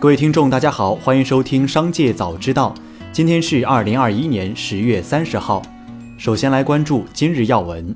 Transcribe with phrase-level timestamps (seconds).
[0.00, 2.74] 各位听众，大家好，欢迎收听《商界早知道》。
[3.12, 5.60] 今天是二零二一年十月三十号。
[6.16, 7.94] 首先来关注今日要闻。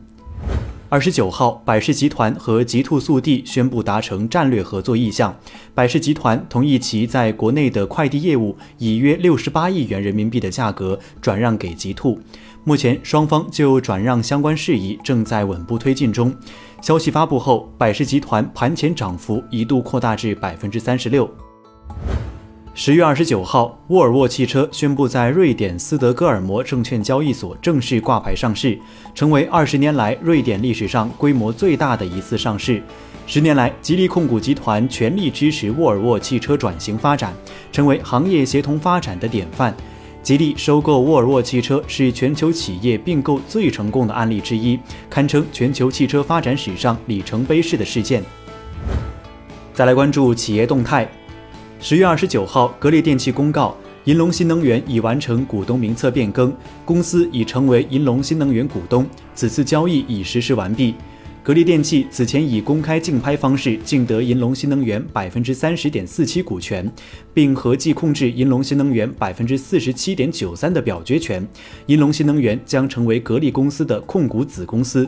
[0.90, 5.34] 二十九号，百世集团和极兔速递宣布达成战略合作意向。
[5.74, 12.20] 百世集团同意其在国内的快递业务以约六十八亿元人民币的价格转让给极兔。
[12.64, 16.34] 目前，双方就转让相关事宜正在稳步推进中。
[16.82, 21.26] 消息发布后，百世集团盘前涨幅一度扩大至百分之三十六。
[22.76, 28.76] 十月二十九号，沃尔沃汽车宣布在瑞典斯德哥尔摩证券交易所正式挂牌上市，
[29.14, 32.82] 成为二十年来瑞典历史上规模最大的一次上市。
[33.28, 37.32] 十年来，吉利控股集团全力支持沃尔沃汽车转型发展，
[37.70, 39.72] 成为行业协同发展的典范。
[40.20, 44.76] 吉利收购沃尔沃汽车是全球企业并购最成功的案例之一，
[45.08, 48.20] 堪称全球汽车发展史上里程碑式的事件。
[49.72, 51.08] 再来关注企业动态。
[51.80, 56.50] 十月二十九号，格力电器公告，银龙新能源已完成股东名册变更，
[56.84, 60.94] 公司已成为银龙新能源股东，此次交易已实施完毕。
[61.42, 66.90] 格力电器此前以公开竞拍方式竞得银龙新能源百分之三十点四七股权，
[67.34, 71.46] 并合计控制银龙新能源百分之四十七点九三的表决权，
[71.84, 75.06] 银龙新能源将成为格力公司的控股子公司。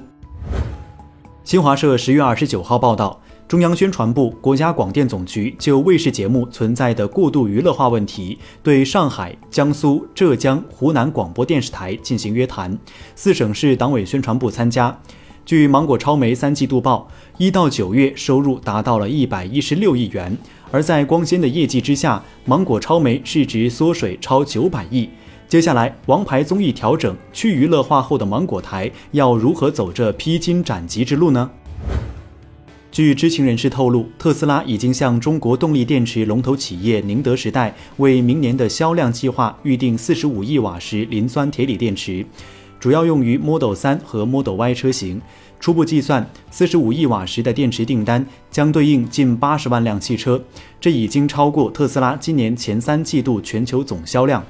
[1.43, 3.23] 新华社十月二十九号报道。
[3.49, 12.77] 中央宣传部、国家广电总局就卫视节目存在的过度娱乐化问题，对上海、江苏、浙江、湖南广播电视台进行约谈，
[13.15, 14.99] 四省市党委宣传部参加。
[15.45, 17.07] 据芒果超媒三季度报，
[17.39, 20.37] 一到九月收入达到了一百一十六亿元，
[20.73, 25.09] 而在光鲜的业绩之下，芒果超媒市值缩水超九百亿。
[25.47, 31.49] 接下来，王牌综艺调整去娱乐化后的芒果台要如何走这披荆斩棘之路呢？
[32.97, 42.25] 据知情人士透露，特斯拉已经向中国动力电池龙头企业宁德时代为明年的销量计划预定四十五亿瓦时磷酸铁锂电池，
[42.81, 45.21] 主要用于 Model 3和 Model Y 车型。
[45.61, 50.43] 初步计算，四十五亿瓦时的电池订单将对应近八十万辆汽车，
[50.81, 54.43] 这已经超过特斯拉今年前三季度全球总销量。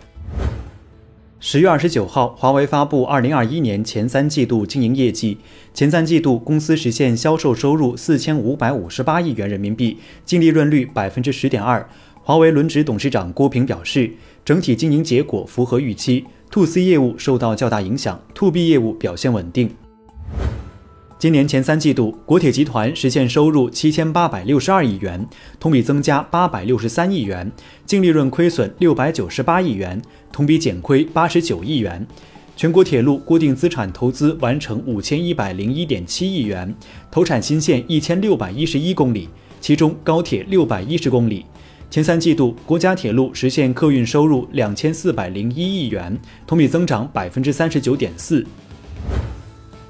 [1.38, 5.36] 十月二十九号，华为发布二零二一年前三季度经营业绩。
[5.74, 11.86] 前三季度，公司实现销售收入四千五百五十八亿元人民币，净利润率百分之十点二。
[12.22, 14.10] 华为轮值董事长郭平表示，
[14.46, 19.70] 整体经营结果符合预期，to C 业务受到较大影响，to B 业务表现稳定。
[21.26, 25.26] 今年前三季度，国铁集团实现收入七千八百六十二亿元，
[25.58, 27.50] 同比增加八百六十三亿元，
[27.84, 30.00] 净利润亏损六百九十八亿元，
[30.30, 32.06] 同比减亏八十九亿元。
[32.54, 36.72] 全国铁路固定资产投资完成五千一百零一点七亿元，
[37.10, 39.28] 投产新线一千六百一十一公里，
[39.60, 41.44] 其中高铁六百一十公里。
[41.90, 46.16] 前三季度，国家铁路实现客运收入两千四百零一亿元，
[46.46, 48.46] 同比增长百分之三十九点四。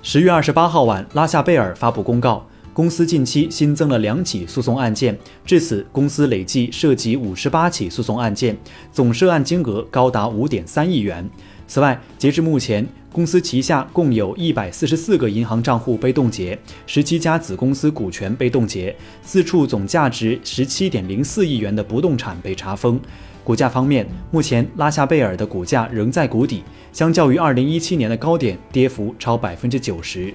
[0.08, 8.56] 十月二十八号晚，拉夏贝尔发布公告，公司近期新增了两起诉讼案件，至此公司累计涉及五十八起诉讼案件，
[8.92, 11.28] 总涉案金额高达五点三亿元。
[11.66, 16.56] 此外，截至目前，公司旗下共有一百四十四个银行账户被冻结，
[16.86, 23.00] 十七家子公司股权被冻结，四处总价值十七点零四亿元的不动产被查封。
[23.46, 30.34] 股价方面，目前拉夏贝尔的股价仍在谷底，相较于二零一七年的高点，跌幅超百分之九十。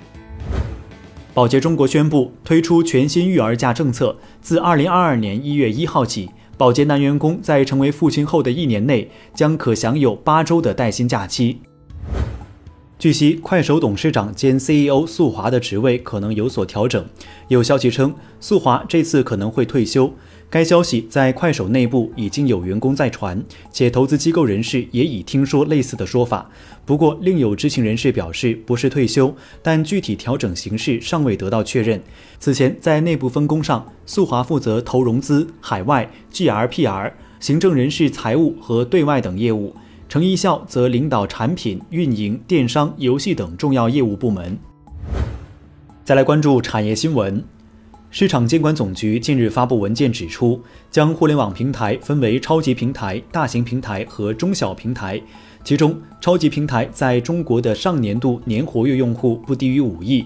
[1.34, 11.60] 宝洁中国宣布推出全新育儿假政策，自二零二二年一月一号起，宝洁男员工在成为父亲后的一年内，将可享有八周的带薪假期。
[12.98, 17.06] 据悉，快手董事长兼 CEO 宿华的职位可能有所调整，
[17.50, 20.14] 有消息称，宿华这次可能会退休。
[20.52, 23.42] 该消息在快手内部已经有员工在传，
[23.72, 26.52] 且投资机构人士也已听说类似的说法。
[26.86, 32.02] 不过，另有知情人士表示不是退休，但具体调整形式尚未得到确认。
[32.38, 39.74] 此前，在内部分工上，速华负责投融资、海外、GRPR、行政人事、财务和对外等业务；
[40.10, 44.60] 程一笑则领导产品运营、电商、游戏等重要业务部门。
[46.04, 47.42] 再来关注产业新闻。
[48.14, 50.62] 市场监管总局近日发布文件指出，
[50.92, 55.20] 将互联网平台分为超级平台、大型平台和中小平台。
[55.64, 60.26] 其中，超级平台在中国的上年度年活跃用户不低于五亿，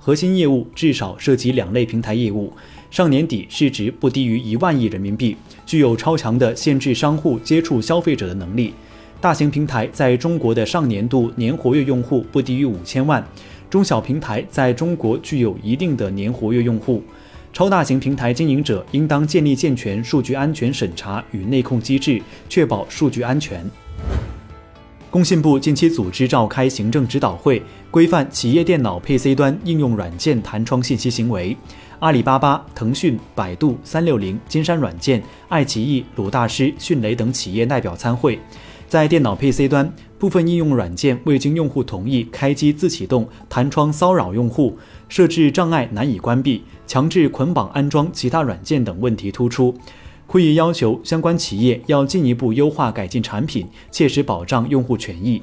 [0.00, 2.50] 核心业务至少涉及两类平台业务，
[2.90, 5.36] 上年底市值不低于一万亿人民币，
[5.66, 8.72] 具有超强的限制商户接触消费者的能力。
[9.20, 13.22] 大型平台在中国的上年度年活跃用户不低于五千万，
[13.68, 17.02] 中小平台在中国具有一定的年活跃用户。
[17.56, 22.20] 超大型平台经营者应当建立健全数据安全审查与内控机制，
[22.50, 23.64] 确保数据安全。
[25.10, 31.56] 工信部近期组织召开行政指导会，规范企业电脑 PC 端应用软件弹窗信息行为。
[32.00, 38.38] 阿里巴巴、腾讯、百度、三六零、金山软件、爱奇艺、鲁大师、迅雷等企业代表参会，
[38.88, 44.78] 在电脑 PC 端部分应用软件未经用户同意开机自启动，弹窗骚扰用户，
[45.08, 49.74] 设置障碍难以关闭，强制捆绑安装其他软件等问题突出。
[50.26, 55.42] 会议要求相关企业要进一步优化改进产品，切实保障用户权益。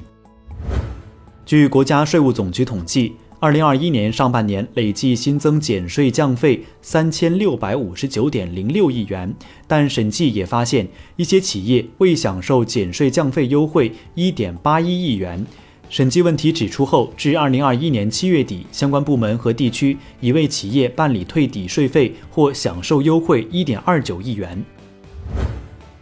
[1.46, 9.34] 据国家税务总局统计，二零二一年上半年累计新增减税降费三千六百五十九点零六亿元，
[9.66, 15.44] 但审计也发现一些企业未享受减税降费优惠一点八一亿元。
[15.90, 24.64] 审计问题指出后，至二零二一年七月底，相关部门和地区已为企业办理退抵税费或享受优惠一点二九亿元。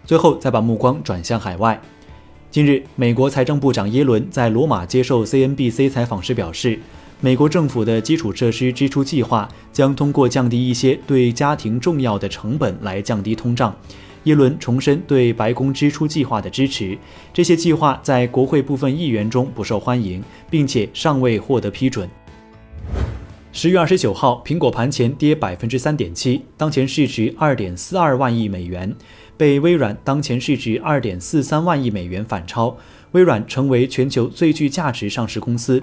[0.04, 1.80] 最后，再把目光转向海外。
[2.52, 6.78] 近日，美国财政部长耶伦在罗马接受 CNBC 采访时表示，
[7.24, 13.72] 美国政府的基础设施支出计划将通过降低一些对家庭重要的成本来降低通胀。
[14.24, 16.98] 耶伦重申对白宫支出计划的支持，
[17.32, 20.20] 这些计划在国会部分议员中不受欢迎，
[20.50, 22.10] 并且尚未获得批准。
[23.52, 28.92] 十月二十九号，苹果盘前跌百分之三点七，当前市值二点四二万亿美元，
[29.36, 32.76] 被微软当前市值二点四三万亿美元反超，
[33.12, 35.80] 微软成为全球最具价值上市公司。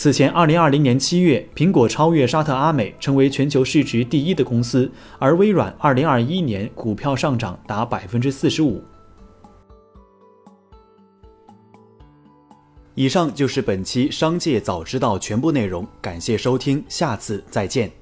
[0.00, 8.80] 此前，二零二零年七月，苹果超越沙特阿美，成为全球市值第一的公司，而微软二零二一年股票上涨达百分之四十五。
[12.94, 17.97] 以上就是本期《商界早知道》全部内容，感谢收听，下次再见。